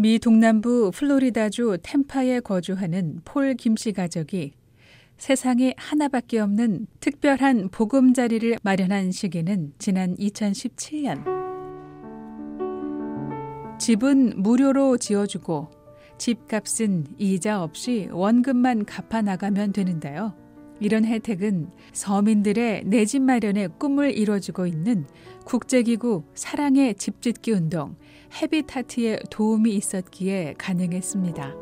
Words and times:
미 0.00 0.18
동남부 0.18 0.92
플로리다주 0.94 1.76
템파에 1.82 2.40
거주하는 2.40 3.20
폴 3.26 3.52
김씨 3.52 3.92
가족이 3.92 4.54
세상에 5.18 5.74
하나밖에 5.76 6.38
없는 6.38 6.86
특별한 7.00 7.68
보금자리를 7.68 8.56
마련한 8.62 9.12
시기는 9.12 9.74
지난 9.78 10.16
2017년. 10.16 11.22
집은 13.78 14.42
무료로 14.42 14.96
지어주고 14.96 15.68
집값은 16.16 17.04
이자 17.18 17.62
없이 17.62 18.08
원금만 18.10 18.86
갚아 18.86 19.20
나가면 19.20 19.74
되는데요. 19.74 20.34
이런 20.80 21.04
혜택은 21.04 21.72
서민들의 21.92 22.84
내 22.86 23.04
집 23.04 23.20
마련의 23.20 23.68
꿈을 23.78 24.16
이뤄주고 24.16 24.66
있는 24.66 25.04
국제기구 25.44 26.24
사랑의 26.34 26.94
집짓기 26.94 27.52
운동 27.52 27.96
헤비타트에 28.32 29.20
도움이 29.30 29.74
있었기에 29.74 30.54
가능했습니다. 30.58 31.54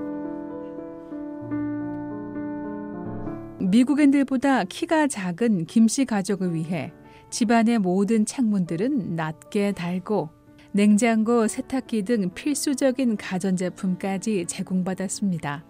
미국인들보다 3.61 4.65
키가 4.65 5.09
작은 5.09 5.67
김씨 5.67 6.05
가족을 6.05 6.55
위해 6.55 6.93
집안의 7.31 7.79
모든 7.81 8.25
창문들은 8.25 9.17
낮게 9.17 9.73
달고 9.73 10.31
냉장고, 10.73 11.49
세탁기 11.49 12.03
등 12.03 12.31
필수적인 12.35 13.17
가전제품까지 13.17 14.47
제공받았습니다. 14.47 15.65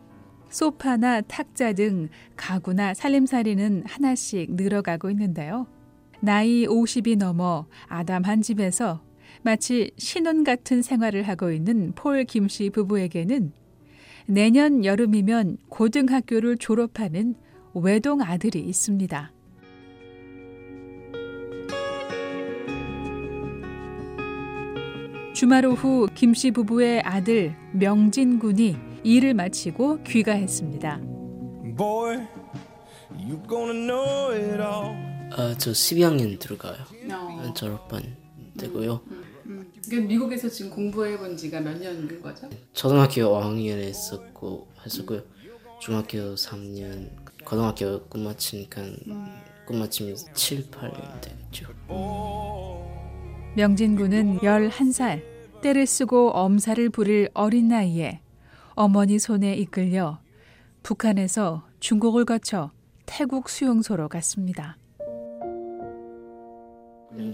소파나 0.51 1.20
탁자 1.23 1.73
등 1.73 2.09
가구나 2.37 2.95
살림살이는 2.95 3.84
하나씩 3.87 4.54
늘어가고 4.54 5.10
있는데요. 5.10 5.66
나이 6.20 6.66
50이 6.66 7.16
넘어 7.16 7.66
아담한 7.87 8.42
집에서 8.42 9.02
마치 9.42 9.91
신혼 9.97 10.45
같은 10.45 10.83
생활을 10.83 11.23
하고 11.23 11.51
있는 11.51 11.92
폴 11.92 12.24
김씨 12.24 12.70
부부에게는 12.70 13.52
내년 14.27 14.84
여름이면 14.84 15.59
고등학교를 15.69 16.59
졸업하는 16.59 17.35
외동 17.74 18.21
아들이 18.21 18.60
있습니다. 18.60 19.32
주말 25.35 25.65
오후 25.66 26.09
김씨 26.15 26.51
부부의 26.51 27.01
아들 27.02 27.55
명진 27.73 28.40
군이 28.40 28.77
일을 29.05 29.34
마치고 29.34 30.02
귀가했습니다. 30.02 31.01
Boy, 31.77 32.27
you 33.12 33.40
gonna 33.49 33.87
know 33.87 34.32
it 34.32 34.60
all. 34.60 34.96
아, 35.30 35.55
저 35.57 35.71
12학년 35.71 36.40
들어가요. 36.40 36.77
어. 37.12 37.55
졸업반 37.55 38.02
되고요. 38.59 39.01
음. 39.88 39.90
그러니까 39.90 40.08
미국에서 40.08 40.48
지금 40.48 40.70
공부해 40.70 41.16
본 41.18 41.36
지가 41.36 41.60
몇 41.60 41.78
년인 41.78 42.20
거죠? 42.20 42.48
초등학교 42.72 43.22
5학년 43.22 43.78
했었고 43.78 44.68
했었고요. 44.84 45.22
중학교 45.80 46.34
3년, 46.34 47.08
고등학교 47.44 48.04
끝마치니까 48.09 48.82
끝마치면 49.66 50.16
7, 50.34 50.70
8년 50.70 51.20
되겠죠. 51.20 51.68
명진 53.54 53.96
군은 53.96 54.38
11살 54.38 55.22
때를 55.62 55.86
쓰고 55.86 56.30
엄살을 56.30 56.90
부릴 56.90 57.28
어린 57.34 57.68
나이에 57.68 58.20
어머니 58.74 59.18
손에 59.18 59.54
이끌려 59.54 60.20
북한에서 60.82 61.64
중국을 61.80 62.24
거쳐 62.24 62.70
태국 63.06 63.48
수용소로 63.48 64.09
갔습니다. 64.09 64.76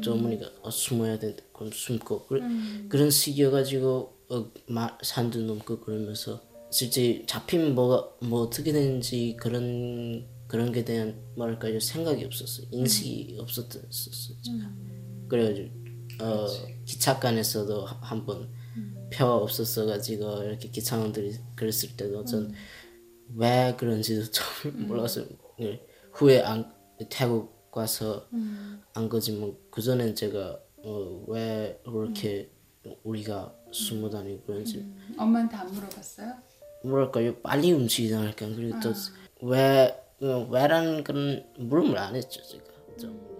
어머니가 0.06 0.50
어, 0.62 0.70
숨어야 0.70 1.18
돼. 1.18 1.36
그럼 1.52 1.70
숨고. 1.72 2.26
그래, 2.26 2.40
그런 2.88 3.10
식이어가지고 3.10 4.14
어, 4.30 4.50
마, 4.68 4.96
산도 5.02 5.40
넘고 5.40 5.80
그러면서 5.80 6.40
실제 6.70 7.24
잡히면 7.26 7.74
뭐가 7.74 8.08
뭐 8.22 8.40
어떻게 8.42 8.72
되는지 8.72 9.36
그런 9.38 10.26
그런 10.48 10.72
게 10.72 10.84
대한 10.84 11.20
뭐랄까요? 11.36 11.78
생각이 11.80 12.24
없었어요. 12.24 12.66
인식이 12.70 13.38
없었었어요 13.40 14.36
제가. 14.42 14.70
그래가지고 15.28 15.68
어, 16.20 16.46
기차간에서도 16.84 17.86
한번 17.86 18.50
표 19.12 19.24
없었어가지고 19.26 20.42
이렇게 20.44 20.70
기차원들이 20.70 21.36
그랬을 21.56 21.96
때도 21.96 22.24
전왜 22.24 23.76
그런지도 23.76 24.30
몰랐어요. 24.72 25.26
예, 25.60 25.80
후에 26.12 26.40
안 26.42 26.72
태국 27.08 27.63
가서 27.74 28.26
안 28.94 29.08
거지만 29.08 29.54
그 29.70 29.82
전엔 29.82 30.14
제가 30.14 30.58
어, 30.84 31.24
왜 31.26 31.80
그렇게 31.84 32.50
우리가 33.02 33.52
숨어 33.70 34.10
다니고 34.10 34.42
그런지 34.46 34.86
엄마한테 35.16 35.56
안 35.56 35.72
물어봤어요? 35.72 36.34
뭐랄까요 36.84 37.34
빨리 37.36 37.72
움직이다니까? 37.72 38.46
그리고 38.54 38.78
또왜 39.40 40.00
어, 40.20 40.48
왜라는 40.50 41.02
그런 41.02 41.44
물음을 41.58 41.98
안 41.98 42.14
했죠 42.14 42.42
제가. 42.42 42.64
좀 42.98 43.34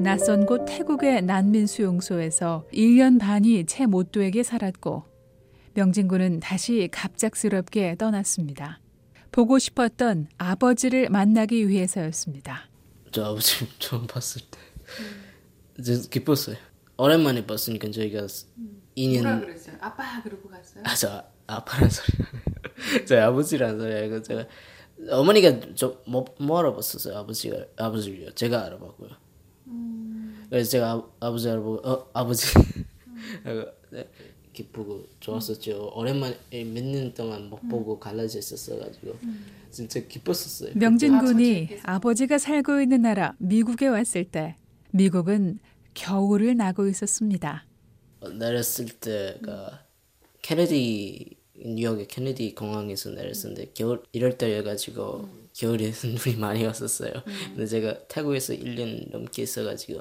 낯선 0.00 0.44
곳 0.44 0.66
태국의 0.66 1.22
난민 1.22 1.66
수용소에서 1.66 2.66
1년 2.74 3.18
반이 3.18 3.64
채못 3.64 4.12
되게 4.12 4.42
살았고 4.42 5.04
명진 5.72 6.08
군은 6.08 6.40
다시 6.40 6.88
갑작스럽게 6.92 7.96
떠났습니다. 7.96 8.83
보고 9.34 9.58
싶었던 9.58 10.28
아버지를 10.38 11.10
만나기 11.10 11.68
위해서였습니다. 11.68 12.68
저 13.10 13.24
아버지 13.24 13.66
처음 13.80 14.06
봤을 14.06 14.42
때. 14.42 15.82
저 15.82 16.08
기뻤어요. 16.08 16.54
오랜만에 16.96 17.44
봤으니까 17.44 17.90
저희가 17.90 18.18
뭐라 18.20 18.30
2년 18.96 19.40
그랬어요? 19.40 19.76
아빠 19.80 20.22
그러고 20.22 20.48
갔어요? 20.48 20.84
아저 20.86 21.24
아빠란 21.48 21.90
소리. 21.90 22.16
저 23.08 23.20
아버지란 23.22 23.76
소리 23.80 23.92
알고 23.92 24.22
제가 24.22 24.46
어머니가 25.10 25.74
좀뭐 25.74 26.26
뭐 26.38 26.58
알아봤었어요? 26.60 27.18
아버지가 27.18 27.56
아버지를요? 27.76 28.34
제가 28.36 28.66
알아봤고요. 28.66 29.10
그래서 30.48 30.70
제가 30.70 30.92
아, 30.92 31.02
아버지 31.18 31.50
알아보고 31.50 31.88
어 31.88 32.08
아버지. 32.14 32.46
하고 33.42 33.64
네, 33.90 34.08
기쁘고 34.54 35.06
좋았었죠. 35.20 35.92
오랜만에 35.94 36.36
몇 36.72 36.82
년 36.84 37.12
동안 37.12 37.50
못 37.50 37.60
보고 37.68 37.98
갈라져 38.00 38.38
있었어가지고 38.38 39.18
진짜 39.70 40.00
기뻤었어요. 40.00 40.72
명진 40.76 41.14
아, 41.14 41.20
군이. 41.20 41.68
아버지가 41.82 42.38
살고 42.38 42.80
있는 42.80 43.02
나라 43.02 43.34
미국에 43.38 43.88
왔을 43.88 44.24
때 44.24 44.56
미국은 44.92 45.58
겨울을 45.92 46.56
나고 46.56 46.86
있었습니다. 46.88 47.66
어, 48.20 48.28
내렸을 48.30 48.86
때가 48.86 49.84
케네디 50.42 51.36
뉴욕의 51.56 52.08
케네디 52.08 52.54
공항에서 52.54 53.10
내렸었는데 53.10 53.72
겨울 53.74 54.02
이럴 54.12 54.36
때여가지고 54.38 55.28
겨울에 55.54 55.92
눈이 56.02 56.36
많이 56.38 56.64
왔었어요. 56.64 57.12
근데 57.54 57.66
제가 57.66 58.06
태국에서 58.08 58.54
1년 58.54 59.10
넘게 59.12 59.42
있어가지고 59.42 60.00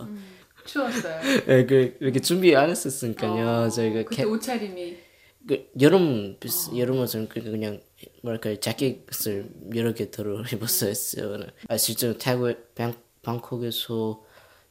추웠어요. 0.65 1.21
예, 1.47 1.65
그 1.67 1.97
이렇게 1.99 2.19
준비 2.19 2.55
안 2.55 2.69
했었으니까요. 2.69 3.69
저희가 3.69 4.03
그때 4.03 4.15
캐, 4.15 4.23
옷차림이 4.23 4.97
그 5.47 5.69
여름 5.81 6.37
비스, 6.39 6.75
여름 6.77 6.99
옷은 6.99 7.27
그- 7.29 7.41
그냥 7.43 7.81
뭐랄까 8.21 8.57
자켓을 8.59 9.49
여러 9.75 9.93
개 9.93 10.09
들어 10.09 10.41
입었어요. 10.51 10.93
아 11.67 11.77
실제로 11.77 12.17
태국 12.17 12.73
방, 12.75 12.93
방콕에서 13.21 14.23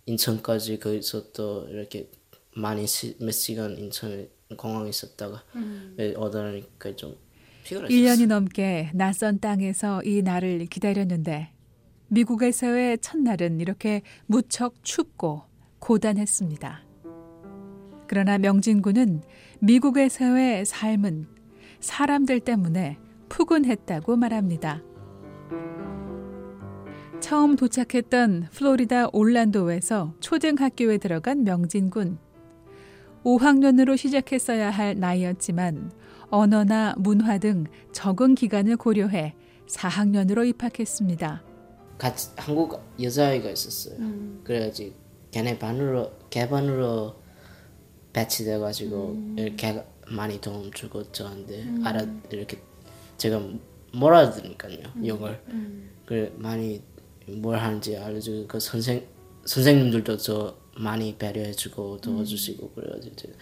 인천까지 0.06 0.78
거기서 0.78 1.32
또 1.32 1.66
이렇게 1.68 2.10
많이 2.54 2.86
시, 2.86 3.16
몇 3.20 3.30
시간 3.32 3.76
인천에 3.78 4.28
공항에 4.56 4.88
있었다가 4.90 5.42
예, 5.98 6.14
오다니까 6.14 6.96
좀 6.96 7.16
피곤했어요. 7.64 7.96
1년이 7.96 8.26
넘게 8.26 8.90
낯선 8.94 9.38
땅에서 9.40 10.02
이 10.04 10.22
날을 10.22 10.66
기다렸는데 10.66 11.50
미국에서의 12.08 12.98
첫날은 12.98 13.60
이렇게 13.60 14.02
무척 14.26 14.82
춥고 14.84 15.42
고단했습니다. 15.82 16.80
그러나 18.06 18.38
명진 18.38 18.82
군은 18.82 19.20
미국에서의 19.58 20.64
삶은 20.64 21.26
사람들 21.80 22.40
때문에 22.40 22.98
푸근했다고 23.28 24.16
말합니다. 24.16 24.80
처음 27.18 27.56
도착했던 27.56 28.48
플로리다 28.52 29.08
올란도에서 29.12 30.14
초등학교에 30.20 30.98
들어간 30.98 31.42
명진 31.42 31.90
군. 31.90 32.18
5학년으로 33.24 33.96
시작했어야 33.96 34.70
할 34.70 34.98
나이였지만 34.98 35.90
언어나 36.30 36.94
문화 36.96 37.38
등 37.38 37.64
적응 37.90 38.34
기간을 38.34 38.76
고려해 38.76 39.34
4학년으로 39.66 40.46
입학했습니다. 40.46 41.42
같이 41.98 42.30
한국 42.36 42.80
여자아이가 43.00 43.50
있었어요. 43.50 43.96
그래가지고 44.44 45.01
걔네 45.32 45.58
반으로 45.58 46.12
개반으로 46.30 47.16
배치돼가지고 48.12 49.34
이렇게 49.36 49.82
많이 50.08 50.40
도움 50.40 50.70
주고 50.72 51.10
저한테 51.10 51.66
알아 51.84 52.06
이렇게 52.30 52.58
제가 53.16 53.42
뭘 53.94 54.14
알아들으니까요 54.14 54.78
영어를 55.06 55.40
그래 56.06 56.32
많이 56.36 56.82
뭘 57.26 57.58
하는지 57.58 57.96
알려주고 57.96 58.46
그 58.46 58.60
선생 58.60 59.06
선생님들도 59.44 60.18
저 60.18 60.56
많이 60.78 61.16
배려해주고 61.16 62.00
도와주시고 62.00 62.70
그래가지고 62.70 63.16
제가 63.16 63.34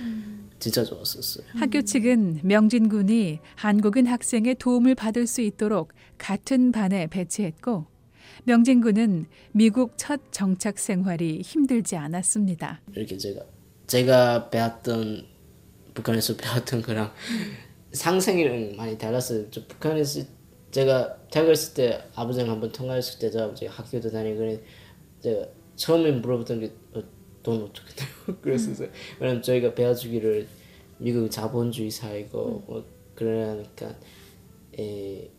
진짜 0.59 0.85
좋았었어요. 0.85 1.47
학교 1.55 1.83
측은 1.83 2.41
명진 2.43 2.89
군이 2.89 3.39
한국인 3.57 4.07
학생의 4.07 4.57
도움을 4.57 4.95
받을 4.95 5.27
수 5.27 5.41
있도록 5.41 5.93
같은 6.19 6.73
반에 6.73 7.07
배치했고 7.07 7.87
명진 8.45 8.81
군은 8.81 9.27
미국 9.53 9.95
첫 9.97 10.21
정착 10.31 10.79
생활이 10.79 11.43
힘들지 11.43 11.97
않았습니다. 11.97 12.81
이렇게 12.95 13.17
제가 13.17 13.43
제가 13.87 14.51
배웠던 14.51 15.27
북한에서 15.95 16.37
배웠던 16.39 16.83
거랑 16.83 17.13
상생이랑 17.93 18.77
많이 18.77 18.97
달랐어요. 18.97 19.51
저 19.51 19.67
북한에서 19.67 20.23
제가 20.71 21.17
있을 21.53 21.75
때 21.75 22.03
아버지랑 22.15 22.51
한번 22.51 22.71
통화했을 22.71 23.19
때도 23.19 23.55
제가 23.55 23.73
학교도 23.73 24.11
다니고 24.11 24.63
제가 25.21 25.47
처음에 25.77 26.13
물어봤던 26.13 26.61
게 26.61 26.73
어, 26.95 27.03
돈 27.43 27.63
어떻게 27.63 27.95
돼요? 27.95 28.37
그랬었어요. 28.41 28.89
왜냐면 29.19 29.43
저희가 29.43 29.75
배워주기를 29.75 30.47
미국 30.99 31.31
자본주의 31.31 31.91
사회고 31.91 32.65
뭐 32.67 32.85
그러니까 33.15 33.95
에 34.79 35.31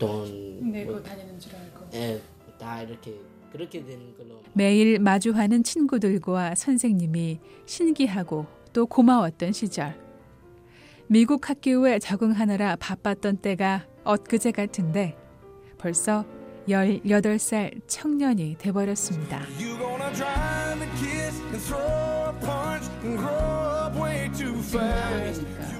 돈 0.00 0.72
내고 0.72 0.92
뭐, 0.92 1.02
다니는 1.02 1.38
줄 1.38 1.52
알고. 1.54 1.96
에, 1.96 2.20
다 2.58 2.82
이렇게 2.82 3.14
그렇게 3.52 3.84
되는 3.84 4.16
걸로 4.16 4.42
매일 4.54 4.98
마주하는 4.98 5.62
친구들과 5.62 6.54
선생님이 6.54 7.38
신기하고 7.66 8.46
또 8.72 8.86
고마웠던 8.86 9.52
시절. 9.52 9.94
미국 11.06 11.48
학교에 11.48 11.98
적응하느라 11.98 12.76
바빴던 12.76 13.38
때가 13.38 13.86
엊그제 14.04 14.52
같은데 14.52 15.16
벌써 15.76 16.24
18살 16.68 17.80
청년이 17.88 18.56
돼버렸습니다. 18.58 19.42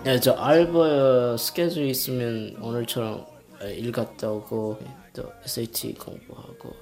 네, 0.05 0.19
저 0.19 0.32
알바 0.32 1.37
스케줄 1.37 1.84
있으면 1.84 2.56
오늘처럼 2.61 3.30
일 3.62 3.93
갔다 3.93 4.31
오고 4.31 4.79
또 5.12 5.31
SAT 5.45 5.95
공부하고 5.95 6.75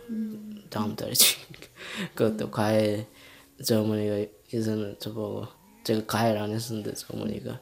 다음 0.71 0.95
달이지 0.95 1.37
그것도 2.15 2.51
과외 2.51 3.07
저 3.65 3.81
어머니가 3.81 4.25
예전에 4.53 4.97
저보고 4.99 5.47
제가 5.85 6.07
과외를 6.07 6.41
안 6.41 6.51
했었는데 6.53 6.95
저 6.95 7.07
어머니가 7.15 7.61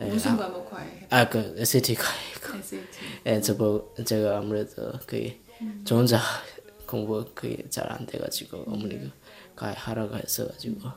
예, 0.00 0.06
무슨 0.06 0.32
아, 0.32 0.36
과목 0.36 0.68
과외? 0.70 1.06
아, 1.10 1.28
그 1.28 1.54
SAT 1.58 1.94
과외 1.94 2.16
그 2.40 2.56
SAT. 2.58 2.86
예, 3.26 3.40
저보 3.40 3.94
제가 4.04 4.38
아무래도 4.38 4.92
그게 5.06 5.40
저 5.84 5.96
혼자 5.96 6.18
공부 6.86 7.24
그게 7.34 7.62
잘 7.68 7.86
안 7.92 8.04
돼가지고 8.06 8.64
어머니가 8.66 9.10
과외 9.54 9.74
하라고 9.74 10.16
했어가지고 10.16 10.88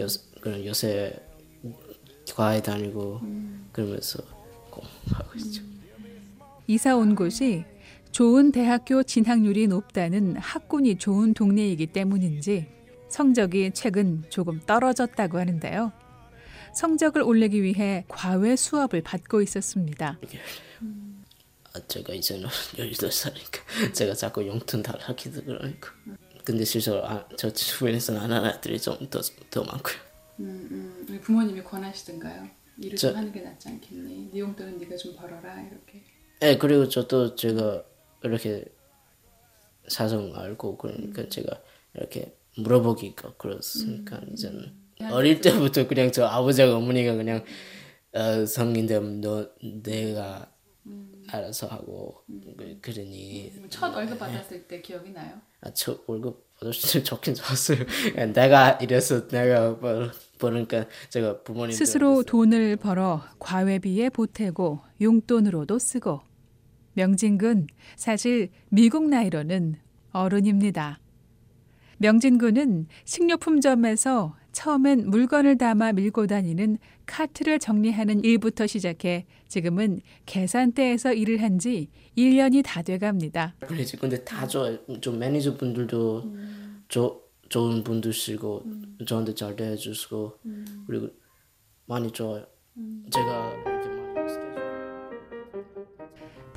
요 0.00 0.06
그런 0.40 0.64
요새 0.64 1.14
과외 2.34 2.60
다니고 2.62 3.20
그러면서 3.72 4.22
공부하고 4.70 5.38
있죠. 5.38 5.62
이사 6.70 6.94
온 6.96 7.16
곳이 7.16 7.64
좋은 8.12 8.52
대학교 8.52 9.02
진학률이 9.02 9.66
높다는 9.66 10.36
학군이 10.36 10.98
좋은 10.98 11.34
동네이기 11.34 11.88
때문인지 11.88 12.68
성적이 13.08 13.72
최근 13.74 14.22
조금 14.30 14.60
떨어졌다고 14.60 15.36
하는데요. 15.40 15.90
성적을 16.72 17.22
올리기 17.22 17.64
위해 17.64 18.04
과외 18.06 18.54
수업을 18.54 19.02
받고 19.02 19.42
있었습니다. 19.42 20.16
아, 21.72 21.80
제가 21.88 22.14
이제는 22.14 22.46
18살이니까 22.78 23.58
제가 23.92 24.14
자꾸 24.14 24.46
용돈 24.46 24.84
달라기도 24.84 25.42
그러니까 25.42 25.90
근데 26.44 26.64
실제로 26.64 27.04
아, 27.04 27.26
저 27.36 27.52
주변에서는 27.52 28.20
안 28.20 28.30
하는 28.30 28.48
애들이 28.48 28.78
좀더 28.80 29.20
더 29.50 29.64
많고요. 29.64 29.96
음, 30.38 30.68
음. 31.10 31.20
부모님이 31.20 31.64
권하시던가요? 31.64 32.48
일을 32.78 32.96
저- 32.96 33.08
좀 33.08 33.16
하는 33.16 33.32
게 33.32 33.40
낫지 33.40 33.68
않겠니? 33.70 34.30
네 34.32 34.38
용돈은 34.38 34.78
네가 34.78 34.96
좀 34.96 35.16
벌어라 35.16 35.60
이렇게. 35.62 36.04
네, 36.40 36.56
그리고 36.58 36.88
저도 36.88 37.34
제가 37.34 37.82
이렇게 38.22 38.64
사정 39.88 40.32
알고 40.34 40.78
그러니까 40.78 41.28
제가 41.28 41.60
이렇게 41.94 42.34
물어보기가 42.56 43.34
그렇으니까 43.36 44.20
이제는 44.32 44.72
어릴 45.10 45.40
때부터 45.40 45.86
그냥 45.86 46.10
저 46.12 46.24
아버지가 46.26 46.76
어머니가 46.76 47.14
그냥 47.14 47.44
어, 48.12 48.44
성인 48.46 48.86
되면 48.86 49.20
너 49.20 49.48
내가 49.82 50.50
알아서 51.28 51.66
하고 51.68 52.22
그- 52.56 52.78
그러니. 52.80 53.52
첫 53.68 53.94
월급 53.94 54.18
받았을 54.18 54.66
때 54.66 54.80
기억이 54.80 55.10
나요? 55.10 55.40
아, 55.60 55.70
저 55.72 55.96
월급 56.06 56.54
받았을 56.58 57.00
때 57.00 57.02
좋긴 57.04 57.34
좋았어요. 57.34 57.78
내가 58.34 58.72
이래서 58.82 59.28
내가 59.28 59.78
벌, 59.78 60.10
버니까 60.38 60.86
제가 61.10 61.42
부모님 61.42 61.72
스스로 61.76 62.22
돈을 62.24 62.76
벌어 62.76 63.22
과외비에 63.38 64.08
보태고 64.10 64.80
용돈으로도 65.00 65.78
쓰고 65.78 66.20
명진군 66.94 67.66
사실 67.96 68.50
미국 68.68 69.08
나이로는 69.08 69.76
어른입니다. 70.12 70.98
명진군은 71.98 72.86
식료품점에서 73.04 74.36
처음엔 74.52 75.10
물건을 75.10 75.58
담아 75.58 75.92
밀고 75.92 76.26
다니는 76.26 76.78
카트를 77.06 77.58
정리하는 77.60 78.24
일부터 78.24 78.66
시작해 78.66 79.26
지금은 79.48 80.00
계산대에서 80.26 81.12
일을 81.12 81.40
한 81.42 81.58
지 81.58 81.88
1년이 82.16 82.62
다 82.64 82.82
돼갑니다. 82.82 83.54
그러지. 83.60 83.96
근데 83.98 84.24
다 84.24 84.46
좋아요. 84.46 84.78
좀 85.00 85.18
매니저 85.18 85.56
분들도 85.56 86.34
조, 86.88 87.22
좋은 87.48 87.84
분들시고 87.84 88.64
저한테 89.06 89.34
잘 89.34 89.54
대해주시고 89.54 90.38
그리고 90.86 91.08
많이 91.86 92.10
좋아요. 92.10 92.44
제가 93.10 93.52
많이 93.52 93.62
스케줄 93.62 93.69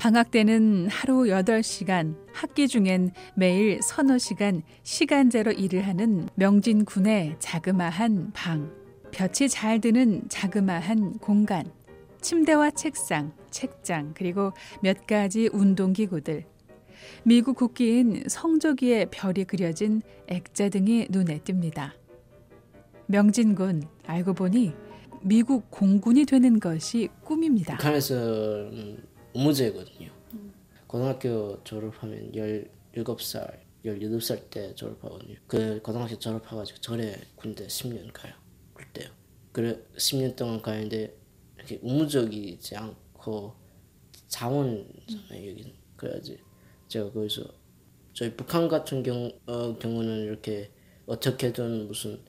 방학 0.04 0.30
때는 0.30 0.88
하루 0.90 1.22
8시간, 1.22 2.14
학기 2.30 2.68
중엔 2.68 3.12
매일 3.36 3.80
서너 3.82 4.18
시간 4.18 4.60
시간제로 4.82 5.50
일을 5.50 5.88
하는 5.88 6.28
명진 6.34 6.84
군의 6.84 7.36
자그마한 7.38 8.32
방. 8.34 8.70
볕이 9.12 9.48
잘 9.48 9.80
드는 9.80 10.28
자그마한 10.28 11.20
공간. 11.20 11.72
침대와 12.20 12.72
책상, 12.72 13.32
책장, 13.50 14.12
그리고 14.14 14.52
몇 14.82 15.06
가지 15.06 15.48
운동기구들. 15.50 16.44
미국 17.22 17.56
국기인 17.56 18.24
성조기의 18.28 19.06
별이 19.10 19.44
그려진 19.44 20.02
액자 20.26 20.68
등이 20.68 21.06
눈에 21.08 21.38
띕니다. 21.38 21.92
명진 23.06 23.54
군, 23.54 23.82
알고 24.04 24.34
보니 24.34 24.74
미국 25.22 25.70
공군이 25.70 26.26
되는 26.26 26.60
것이 26.60 27.08
꿈입니다. 27.22 27.78
북한에서는 27.78 28.72
의 28.74 29.13
무제거든요. 29.34 30.10
고등학교 30.86 31.62
졸업하면 31.64 32.32
17살, 32.32 33.58
18살 33.84 34.50
때 34.50 34.74
졸업하거든요. 34.74 35.36
그 35.46 35.80
고등학교 35.82 36.18
졸업해가지고 36.18 36.80
절에 36.80 37.16
군대 37.36 37.66
10년 37.66 38.12
가요. 38.12 38.32
그때요. 38.72 39.10
그래 39.52 39.78
10년 39.96 40.36
동안 40.36 40.62
가는데 40.62 41.16
이렇게 41.56 41.78
의무적이지 41.82 42.76
않고 42.76 43.54
자원잖아요 44.28 45.50
여기는. 45.50 45.72
그래야지 45.96 46.38
제가 46.88 47.10
거기서 47.12 47.42
저희 48.12 48.32
북한 48.36 48.68
같은 48.68 49.02
경우 49.02 49.32
어, 49.46 49.76
경우는 49.78 50.24
이렇게 50.24 50.70
어떻게든 51.06 51.88
무슨 51.88 52.20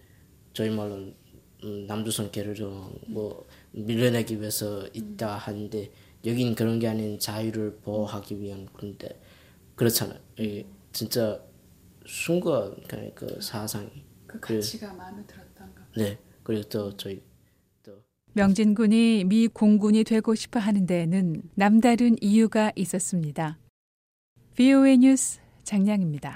저희 0.54 0.70
말로는 0.70 1.16
음, 1.64 1.86
남조선 1.88 2.32
계류령 2.32 3.00
뭐 3.08 3.48
밀려내기 3.72 4.40
위해서 4.40 4.88
있다 4.94 5.38
하는데 5.38 5.92
여긴 6.25 6.55
그런 6.55 6.79
게 6.79 6.88
아닌 6.88 7.20
자유를 7.20 7.77
보호하기 7.84 8.39
위한 8.41 8.65
군대 8.74 9.10
그렇잖아요. 9.75 10.20
이게 10.38 10.65
진짜 10.91 11.39
순간 12.08 12.75
그냥 12.88 13.12
그 13.13 13.39
사상이 13.41 13.89
그 14.25 14.39
그래. 14.39 14.58
가치가 14.58 14.94
마음에 14.94 15.24
들었던가. 15.25 15.82
봐. 15.82 15.88
네 15.98 16.17
그리고 16.44 16.63
또 16.70 16.96
저희 16.98 17.22
또 17.84 18.03
명진 18.34 18.74
군이 18.74 19.25
미 19.25 19.48
공군이 19.48 20.03
되고 20.03 20.34
싶어 20.36 20.60
하는 20.60 20.86
데에는 20.86 21.41
남다른 21.55 22.15
이유가 22.22 22.72
있었습니다. 22.75 23.60
VOA 24.55 24.98
뉴스 24.98 25.39
장량입니다. 25.63 26.34